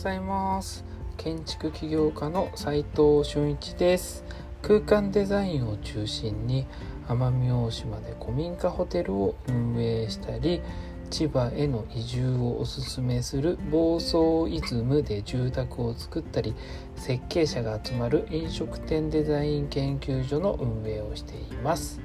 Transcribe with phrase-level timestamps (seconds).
[0.00, 0.82] ざいます。
[1.18, 4.24] 建築起業家の斉藤俊一です。
[4.62, 6.66] 空間デザインを中心に
[7.06, 10.62] 奄美大島で古民家ホテルを運営したり
[11.10, 16.54] 千葉への移住をおすすめする房総イズムで住宅を作ったり
[16.96, 22.00] 設計者が集まる飲食店デザイン研究所の運営をしています。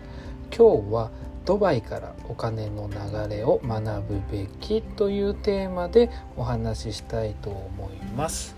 [0.54, 1.12] 今日は
[1.46, 8.56] ドバイからお金の流れを学ぶべきというテーマでお話ししたいと思います。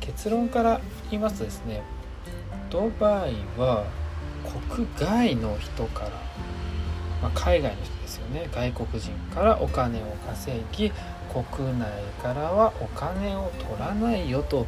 [0.00, 1.82] 結論から言いますとですね
[2.70, 3.84] ドバイは
[4.74, 6.10] 国外の人から、
[7.22, 8.48] まあ、海外の人ですよね。
[8.52, 10.90] 外国人からお金を稼ぎ
[11.54, 11.88] 国内
[12.22, 14.66] からはお金を取らないよと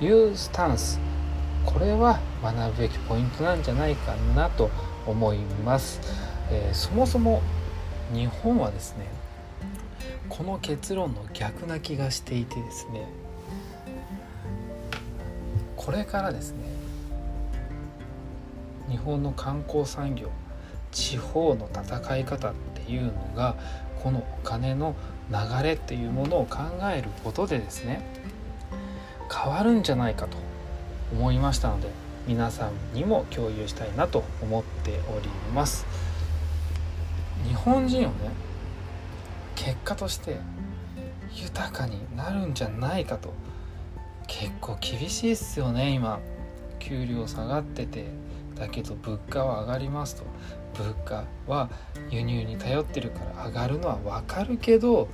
[0.00, 1.00] いうスタンス。
[1.64, 4.70] これは学ぶべきポイントなんじゃないかなと
[5.06, 6.00] 思います。
[6.50, 7.42] えー、そもそも
[8.12, 9.06] 日本はですね
[10.28, 13.06] この結論の逆な気がしていてですね
[15.76, 16.64] これからですね
[18.88, 20.28] 日本の観光産業
[20.90, 23.56] 地方の戦い方っていうのが
[24.02, 24.94] このお金の
[25.30, 26.58] 流れっていうものを考
[26.94, 28.02] えることでですね
[29.32, 30.36] 変わるんじゃないかと
[31.12, 31.88] 思いましたので
[32.26, 35.86] 皆さんにも共有したいなと思っております。
[37.46, 38.30] 日本人をね
[39.54, 40.38] 結果として
[41.34, 43.32] 豊かになるんじゃないかと。
[44.26, 46.20] 結構厳しいっすよね今。
[46.78, 48.06] 給料下がってて。
[48.56, 50.24] だけど物価は上がりますと。
[50.74, 51.70] 物価は
[52.10, 55.08] 輸入に頼ってるから上がるのは分かるけど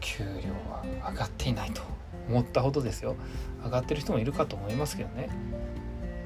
[0.00, 0.30] 給料
[0.70, 1.82] は上がっていないと。
[2.28, 3.16] 思ったほどですよ。
[3.64, 5.28] 上がってる人もいるかと思いますけどね。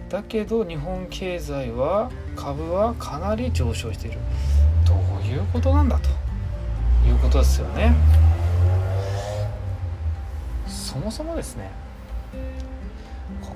[0.08, 4.18] だけど日本経済は株はかなり上昇している。
[4.86, 6.08] どういうことなんだと
[7.06, 7.94] いうことですよね
[10.66, 11.70] そもそもですね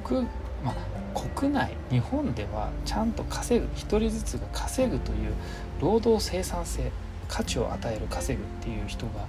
[0.04, 0.22] 国,、
[0.64, 5.32] まあ、国内日本ではちゃんと稼ぐ1人ずつが稼ぐという
[5.80, 6.90] 労働生産性
[7.28, 9.26] 価値を与える稼ぐっていう人が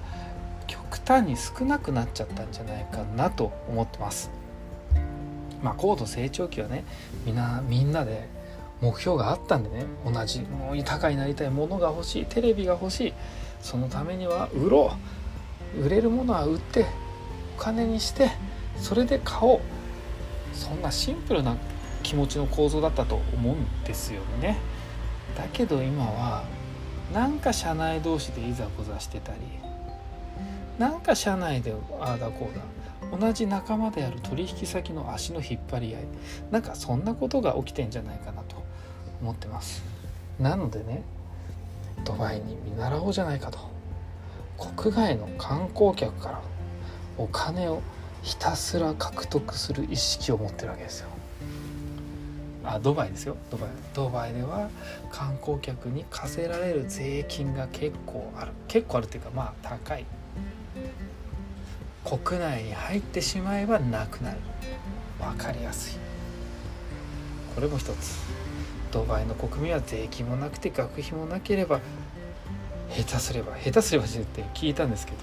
[0.67, 4.31] 極端に少なくなっちゃったんじゃないかなと思ってます。
[5.61, 6.83] まあ、高度成長期はね
[7.25, 8.27] みんなみんなで
[8.81, 13.13] 目標があったんでね同じもう豊かになりたいものが欲しいテレビが欲しい
[13.61, 14.91] そのためには売ろ
[15.77, 15.85] う。
[15.85, 16.85] 売れるものは売って
[17.57, 18.31] お金にして
[18.75, 19.59] それで買おう。
[20.53, 21.55] そんなシンプルな
[22.03, 24.57] 気持ちの構造だったと思うんですよね。
[25.37, 26.43] だけど今は
[27.13, 29.39] なんか社内同士でいざこざしてたり
[30.77, 36.03] なんか社内でああだこうだ同じ仲間である取引先の足の引っ張り合い
[36.51, 38.60] なんかそんなことが起きてんじゃないかなと。
[39.21, 39.83] 思ってます。
[40.39, 41.03] なのでね
[42.03, 43.59] ドバイに見習おうじゃないかと。
[44.57, 46.41] 国外の観光客から
[47.17, 47.81] お金を
[48.21, 51.09] ひたすら獲得する意識を持ってるわけですよ。
[52.63, 53.35] あドバイですよ。
[53.49, 53.69] ドバイ。
[53.93, 54.69] ドバイでは
[55.11, 58.51] 観光客に課せられる税金が結構ある。
[58.67, 60.05] 結構あるっていうかまあ高い。
[62.03, 64.37] 国内に入ってしまえばなくなる。
[65.19, 65.99] 分かりやすい。
[67.55, 68.40] これも一つ。
[68.91, 71.79] ドバイの国民は税金もなくて学費もなければ
[72.89, 75.17] 下手すれば下手すればって聞いたんですけど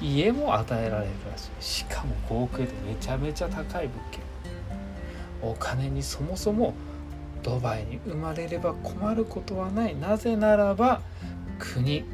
[0.00, 1.50] 家も与えられるらしい。
[1.60, 4.20] しかも合計でめちゃめちゃ高い物件。
[5.40, 6.74] お金にそもそも
[7.42, 9.96] ドバイに生まれれば困ることはない。
[9.96, 11.00] なぜならば
[11.58, 12.04] 国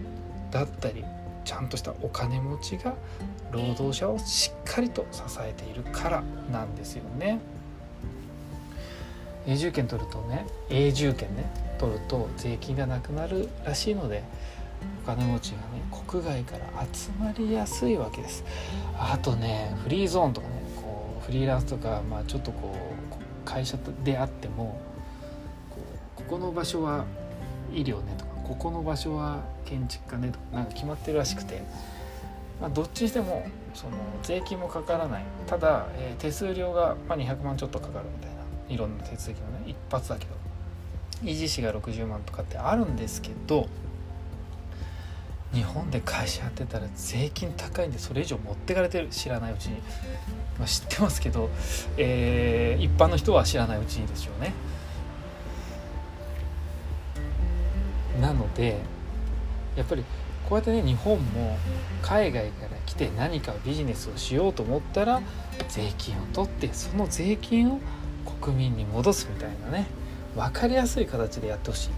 [0.51, 1.05] だったり
[1.45, 2.95] ちゃんとしたお金持ちが
[3.51, 6.23] 労働者をしっかりと支えているから
[6.53, 7.41] なんですよね。
[9.49, 14.23] 永住権取るとね永住権ね取ると税金がなくなるらしいので
[15.05, 18.45] お金持ちがね国外から集まりやすいわけです。
[18.99, 22.77] あとねフリーゾーンとかねこうフリーランスとか、まあ、ちょっとこ
[23.11, 24.79] う会社であっても
[26.15, 27.07] ここの場所は
[27.73, 31.63] 医療ねとかここの場所は建築家ねとかなんか決まってるらしくて、
[32.61, 33.93] まあ、どっちにしてもその
[34.23, 35.25] 税金もかからない。
[35.47, 38.38] ただ、えー、手数料が、ま、200万ちょっとかかるみたいな。
[38.69, 40.49] いろんな手続きのね一発だけど。
[41.25, 43.67] 維持費が60万とかってあるんですけど
[45.53, 49.81] 日本で会社やってたら税金高いんでそれ以上持ってかれてる知らないうちに、
[50.59, 51.49] まあ、知ってますけど、
[51.97, 54.53] えー、一般の人は知らないうちにでしょうね。
[58.21, 58.79] なので
[59.75, 60.05] やっぱり
[60.49, 61.57] こうやってね日本も
[62.03, 65.23] 海外から来て何かビジネスをしようと思ったら
[65.69, 67.81] 税金を取ってその税金を
[68.41, 69.87] 国民に戻すみたいなね
[70.37, 71.91] 分かりやすい形でやってほしい。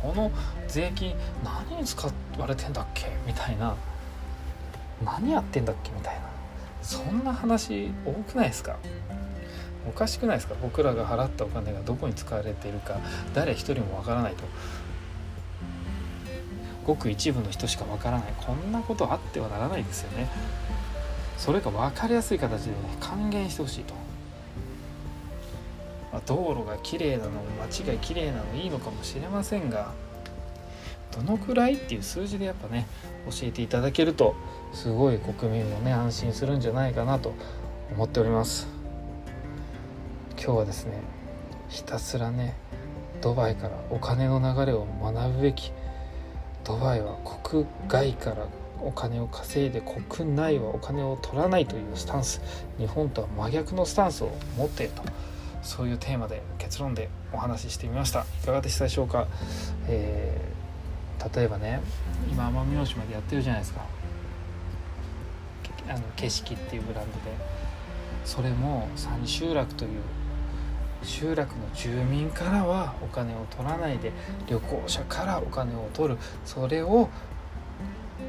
[0.00, 0.30] この
[0.68, 2.06] 税金何に使
[2.38, 3.74] われてんだっけみたいな。
[5.04, 6.20] 何やってんだっけみたいな。
[6.82, 8.76] そんな話多くないですか。
[9.88, 10.54] おかしくないですか。
[10.60, 12.98] 僕らが払ったお金がどこに使われているか。
[13.34, 14.44] 誰一人もわからないと。
[16.86, 18.32] ごく一部の人しかわからない。
[18.38, 20.28] こんなことあってはならないですよね。
[21.36, 23.94] それが分かりやすい形で、ね、還元してほしいと、
[26.18, 27.30] まあ、道路が綺麗なの
[27.60, 29.92] 街が綺麗なのいいのかもしれませんが
[31.12, 32.88] どのくらいっていう数字でやっぱね
[33.26, 34.34] 教えていただけると
[34.72, 37.34] すごい国民もね安心するんじゃないかなと
[37.92, 38.66] 思っております。
[40.36, 41.00] 今日はですね
[41.68, 42.56] ひたすらね
[43.20, 45.72] ドバイからお金の流れを学ぶべき
[46.64, 48.46] ドバイは国外から
[48.80, 52.40] お金を稼いで国内はお金を取らないというスタンス
[52.78, 55.02] 日本とは真逆のスタンスを持っていると。
[55.68, 58.24] そういうテーマで結論でお話ししてみました。
[58.42, 59.28] いかがでしたでしょうか、
[59.86, 61.82] えー、例えばね
[62.30, 63.82] 今奄美大島でやってるじゃないですか。
[65.90, 67.58] あの景色っていうブランドで。
[68.24, 69.90] それも三集落という
[71.02, 74.12] 集落の住民からはお金を取らないで
[74.48, 76.18] 旅行者からお金を取る。
[76.46, 77.10] それを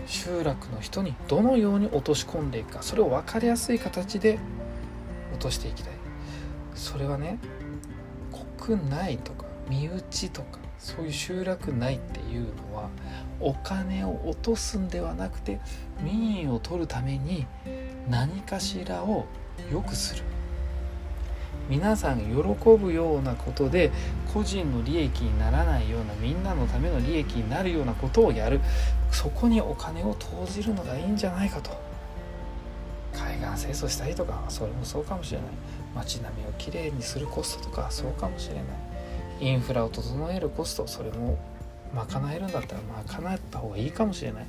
[0.05, 2.83] 集落の人にどのように落とし込んでいくか。
[2.83, 4.39] それを分かりやすい形で
[5.31, 5.98] 落としていきたい。
[6.79, 7.37] それはね
[8.57, 12.89] 国内とか身内とかそういう集落内っていうのは
[13.41, 15.59] お金を落とすんではなくて
[16.01, 17.45] 民意を取るために
[18.09, 19.25] 何かしらを
[19.71, 20.23] 良くする。
[21.69, 22.33] 皆さん喜
[22.77, 23.91] ぶようなことで
[24.33, 28.61] 個人の利益にならないようなみんなのための利益になるようなことをやる。
[29.11, 31.69] そこにお金を投じるのがいいんじゃないかと。
[33.13, 35.47] 海岸清掃したりとかそれもそうかもしれない。
[35.95, 38.63] 街並みをきれいにするコストとかそうかもしれない。
[39.41, 41.37] インフラを整えるコストそれも
[41.93, 44.45] 賄えるんだったら賄った方がいいかもしれない。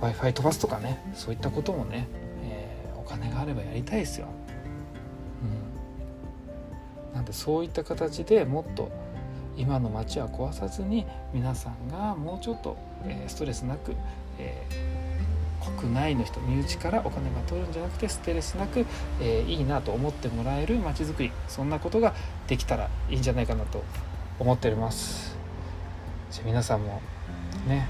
[0.00, 2.06] w i f i 飛ばすとかねそういったこともね、
[2.44, 4.26] えー、お金があればやりたいですよ。
[7.10, 7.14] うん。
[7.14, 8.90] なんでそういった形でもっと
[9.56, 13.94] 今の街は壊さずに皆さんがもうちょっと、えストレスなく、
[14.38, 15.05] えー、
[15.78, 18.86] 国内の人身内からお金が取るんじゃなくてストレスなく、
[19.20, 21.32] えー、いいなと思ってもらえる街づくり。
[21.48, 22.14] そんなことが
[22.46, 23.82] できたらいいんじゃないかなと
[24.38, 25.36] 思っております。
[26.30, 27.00] じゃ皆さんも
[27.66, 27.86] ね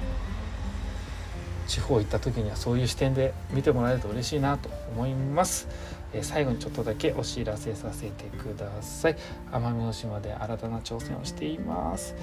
[1.67, 5.69] 地方行った時にはそういう視点で見てもらえると嬉しいなと思います。
[6.12, 9.17] え最後にちょっとだけお知らせさせてください。
[9.50, 12.14] 奄美大島で新たな挑戦をしています。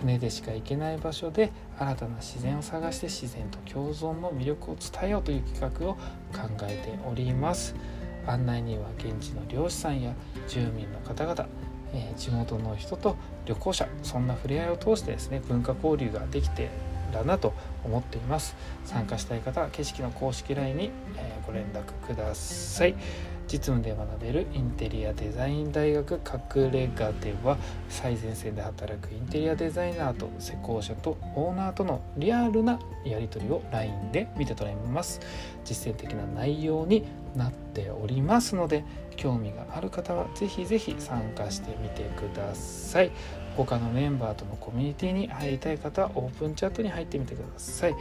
[0.00, 7.74] 船でしか行けない場所で新たな自然を探して自然と共存の魅力を伝えようという企画を考えております。
[8.26, 10.12] 案内には現地の漁師さんや
[10.48, 11.46] 住民の方々
[11.94, 13.16] え地元の人と
[13.46, 16.68] 旅行者そんな触れ合いを通してですね文化交流ができて
[17.12, 17.54] だなと
[17.84, 18.54] 思っています。
[18.84, 22.94] 参加したい方は景色の公式 LINE に、えご連絡ください。
[23.50, 26.20] 実務で学べるインテリアデザイン大学
[26.56, 27.56] 隠れ家では
[27.88, 35.20] 最前線で働くインテリアデザイナーと施工者とオーナーとのリアルなやり取りを LINE で見て取れます。
[35.64, 37.04] 実践的な内容に
[37.34, 38.54] なっております。
[38.54, 38.84] ので
[39.16, 43.10] 興味がある方は是非是非参加してみてください。
[43.56, 47.94] 他のメンバーとのコミュニティに入りたい方はオープンチャットに入ってみてください。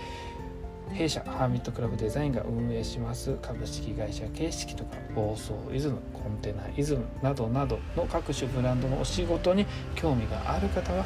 [0.94, 3.36] 弊社ハーミットクラブデザインが運営します。
[3.42, 9.66] 株式会社形式とか暴走イズムコンテナイズムなどなどの各種ブランドのお仕事に
[9.96, 11.06] 興味がある方は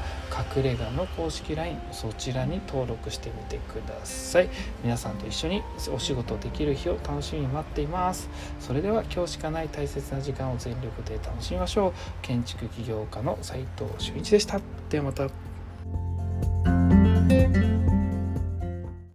[0.56, 4.50] 隠れ家の公式 LINE そちらに登録してみてください。
[4.84, 5.62] 皆さんと一緒に
[5.94, 8.30] お仕事できる日を楽しみに待っています。
[8.60, 11.94] それでは今日しかない大切な時間を全力で楽しみましょう。
[12.22, 14.60] 建築起業家の斉藤俊一でした。
[14.90, 15.41] ではまた。